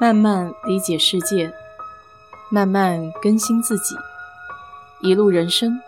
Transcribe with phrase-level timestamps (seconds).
[0.00, 1.52] 慢慢理解世界，
[2.50, 3.94] 慢慢更新自己。
[5.02, 5.78] 一路人生，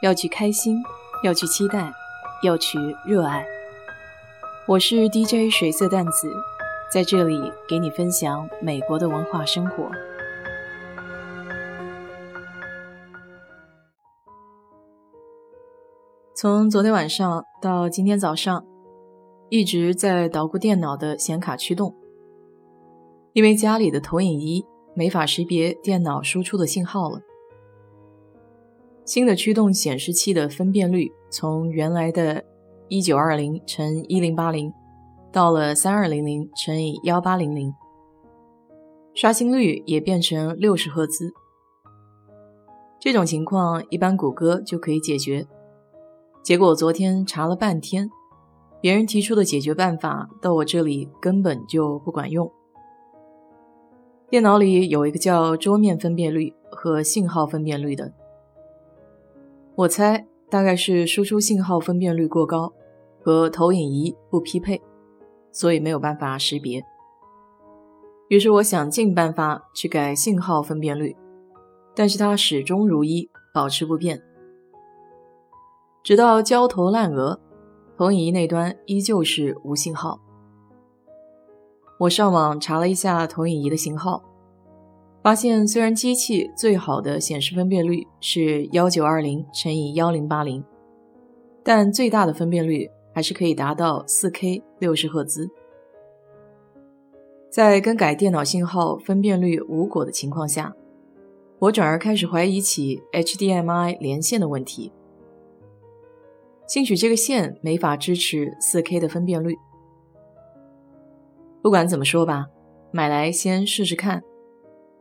[0.00, 0.82] 要去开心，
[1.22, 1.92] 要去期待，
[2.42, 3.46] 要去热爱。
[4.66, 6.32] 我是 DJ 水色淡子，
[6.90, 9.90] 在这里给你分享美国的文化生活。
[16.34, 18.64] 从昨天晚上到今天早上，
[19.50, 21.94] 一直在捣鼓电脑的显卡驱动。
[23.36, 24.64] 因为家里的投影仪
[24.94, 27.20] 没法识别电脑输出的信号了，
[29.04, 32.42] 新的驱动显示器的分辨率从原来的
[32.88, 34.72] 1920乘1080
[35.30, 37.74] 到了3200乘以1800，
[39.12, 41.34] 刷新率也变成六十赫兹。
[42.98, 45.46] 这种情况一般谷歌就可以解决，
[46.42, 48.08] 结果昨天查了半天，
[48.80, 52.50] 别人提出的解决办法到我这里根本就不管用。
[54.28, 58.12] 电脑里有一个叫桌面分辨率和信号分辨率的，
[59.76, 62.72] 我猜大概是输出信号分辨率过高，
[63.22, 64.82] 和投影仪不匹配，
[65.52, 66.82] 所以没有办法识别。
[68.28, 71.16] 于是我想尽办法去改信号分辨率，
[71.94, 74.20] 但是它始终如一，保持不变，
[76.02, 77.38] 直到焦头烂额，
[77.96, 80.18] 投影仪那端依旧是无信号。
[81.98, 84.22] 我上网查了一下投影仪的型号，
[85.22, 90.62] 发现虽然机器最好的显示分辨率是幺九二零乘以幺零八零，
[91.64, 95.48] 但最大的分辨率还是可以达到四 K 六十赫兹。
[97.50, 100.74] 在更改电脑信号分辨率无果的情况下，
[101.58, 104.92] 我转而开始怀疑起 HDMI 连线的问题。
[106.66, 109.56] 兴许这个线没法支持四 K 的分辨率。
[111.66, 112.46] 不管怎么说吧，
[112.92, 114.22] 买来先试试看。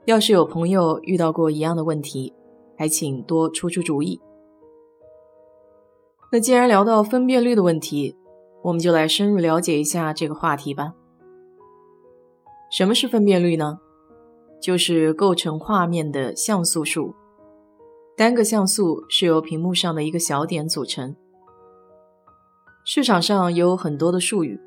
[0.06, 2.34] 要是有朋友遇到过一样的问题，
[2.76, 4.20] 还请多出出主意。
[6.32, 8.18] 那既然聊到分辨率的问题，
[8.64, 10.96] 我们就来深入了解一下这个话题吧。
[12.72, 13.78] 什么是分辨率呢？
[14.60, 17.14] 就是构成画面的像素数。
[18.18, 21.16] 单个像素是由屏幕上的一个小点组成。
[22.84, 24.60] 市场上有很多的术语，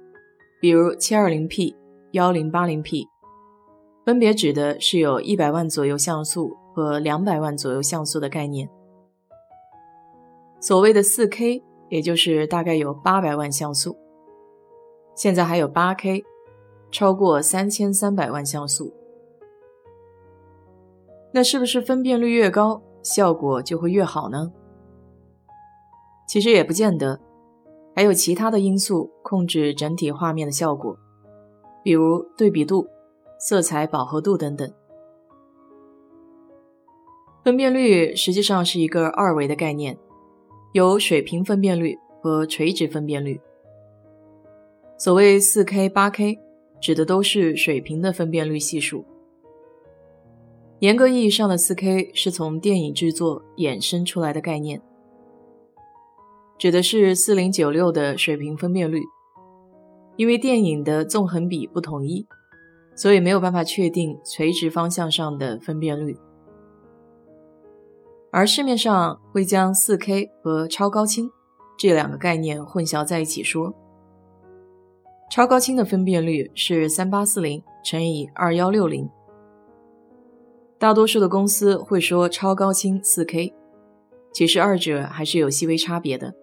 [0.60, 1.74] 比如 720P。
[2.12, 3.06] 幺零八零 P，
[4.06, 8.66] 分别指的是有一百万左右像素和两百万左右像素的概念。
[10.58, 13.94] 所谓的四 K，也就是大概有八百万像素。
[15.14, 16.24] 现在还有八 K，
[16.90, 18.94] 超过三千三百万像素。
[21.32, 24.50] 那是不是分辨率越高，效果就会越好呢？
[26.26, 27.20] 其实也不见得，
[27.94, 30.96] 还有其他的因素控制整体画面的效果。
[31.88, 32.86] 比如对比度、
[33.38, 34.70] 色彩饱和度等等。
[37.42, 39.96] 分辨率实际上是一个二维的概念，
[40.74, 43.40] 有水平分辨率和垂直分辨率。
[44.98, 46.38] 所谓 4K、8K，
[46.78, 49.06] 指的都是水平的分辨率系数。
[50.80, 54.82] 严格意义上的 4K 是从电影制作衍生出来的概念，
[56.58, 59.00] 指的是4096的水平分辨率。
[60.18, 62.26] 因为电影的纵横比不统一，
[62.96, 66.18] 所以没有办法确定垂直方向上的分辨率。
[68.32, 71.30] 而市面上会将 4K 和超高清
[71.78, 73.72] 这两个概念混淆在一起说，
[75.30, 79.08] 超高清的分辨率是3840乘以2160。
[80.78, 83.54] 大多数的公司会说超高清 4K，
[84.32, 86.34] 其实二者还是有细微差别的。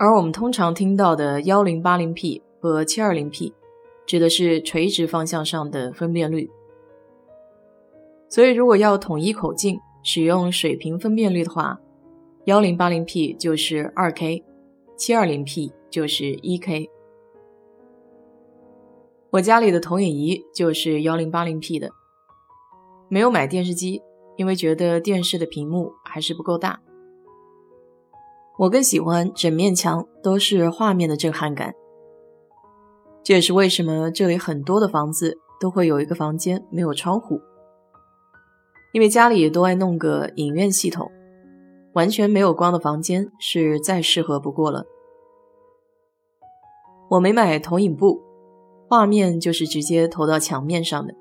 [0.00, 3.52] 而我们通常听到的幺零八零 P 和七二零 P，
[4.06, 6.48] 指的是垂直方向上的分辨率。
[8.28, 11.80] 所以，如果要统一口径使用水平分辨率的话，
[12.44, 14.44] 幺零八零 P 就是二 K，
[14.96, 16.88] 七二零 P 就是一 K。
[19.30, 21.90] 我家里的投影仪就是幺零八零 P 的，
[23.08, 24.00] 没有买电视机，
[24.36, 26.80] 因为觉得电视的屏幕还是不够大。
[28.58, 31.72] 我更喜欢整面墙都是画面的震撼感，
[33.22, 37.40] 这也是为什么这里很多的房子都会有一个房间没有窗户，
[38.92, 41.08] 因为家里都爱弄个影院系统，
[41.92, 44.84] 完全没有光的房间是再适合不过了。
[47.10, 48.20] 我没买投影布，
[48.88, 51.14] 画面就是直接投到墙面上的，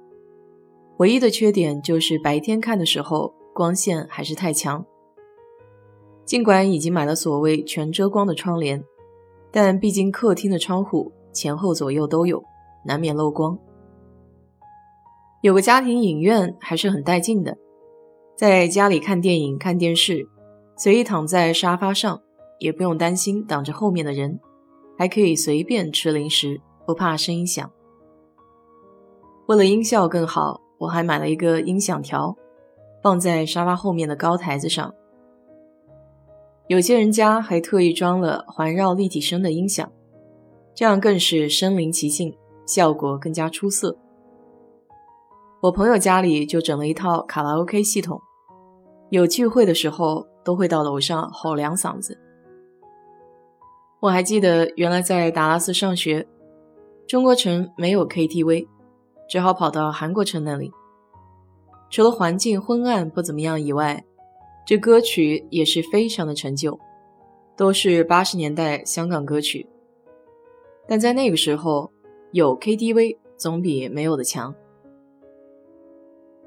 [0.98, 4.84] 唯一的缺点就是白天看的时候光线还是太强。
[6.28, 8.84] 尽管已经买了所谓全遮光的窗帘，
[9.50, 12.44] 但毕竟客厅的窗户前后左右都有，
[12.84, 13.58] 难免漏光。
[15.42, 17.58] 有个家庭影院还是很带劲的，
[18.36, 20.28] 在家里看电影、看电视，
[20.76, 22.22] 随意躺在沙发上，
[22.60, 24.38] 也不用担心挡着后面的人，
[24.98, 27.72] 还可以随便吃零食，不怕声音响。
[29.48, 32.36] 为了音效更好，我还买了一个音响条，
[33.02, 34.94] 放在沙发后面的高台子上。
[36.68, 39.90] 有些人家还特意装了环绕立体声的音响，
[40.76, 42.36] 这样更是身临其境，
[42.66, 43.98] 效果更加出色。
[45.62, 48.22] 我朋友家里就整了一套卡拉 OK 系统，
[49.10, 52.20] 有聚会的时候都会到楼上吼两嗓子。
[54.02, 56.28] 我还记得原来在达拉斯上学，
[57.08, 58.68] 中国城没有 KTV，
[59.30, 60.72] 只好跑到韩国城那里。
[61.90, 64.04] 除了环境昏暗不怎么样以外，
[64.68, 66.78] 这歌曲也是非常的陈旧，
[67.56, 69.66] 都是八十年代香港歌曲。
[70.86, 71.90] 但在那个时候，
[72.34, 74.54] 有 KTV 总比没有的强。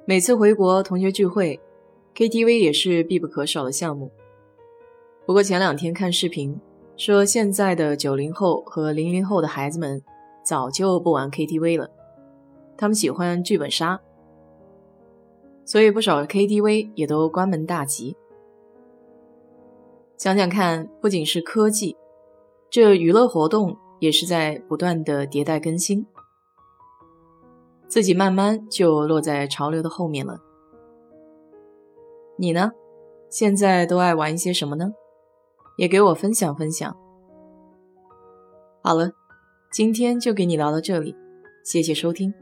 [0.05, 1.59] 每次回国同学聚会
[2.15, 4.11] ，KTV 也是必不可少的项目。
[5.25, 6.61] 不过前两天看视频
[6.99, 10.03] 说，现在的九零后和零零后的孩子们
[10.45, 11.91] 早就不玩 KTV 了，
[12.77, 13.99] 他们喜欢剧本杀。
[15.71, 18.17] 所以不少 KTV 也都关门大吉。
[20.17, 21.97] 想想看，不仅是科技，
[22.69, 26.05] 这娱乐活动也是在不断的迭代更新，
[27.87, 30.41] 自己慢慢就落在潮流的后面了。
[32.37, 32.73] 你呢？
[33.29, 34.93] 现在都爱玩一些什么呢？
[35.77, 36.97] 也给我分享分享。
[38.83, 39.13] 好了，
[39.71, 41.15] 今天就给你聊到这里，
[41.63, 42.35] 谢谢收听。